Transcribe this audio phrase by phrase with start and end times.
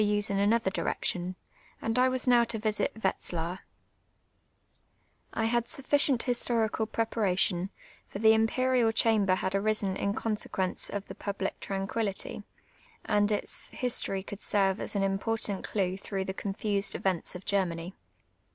[0.01, 1.35] se in another direction,
[1.79, 3.59] and I was now to visit Wetzlar.
[5.31, 7.69] I had sufficient historicid j)reparation;
[8.09, 12.43] for tlie Imperial Chandwr had arisen in consequence of tlie jiublic trancpiillity,
[13.05, 17.93] and its history could serve as an important clue through the confused events of Germany.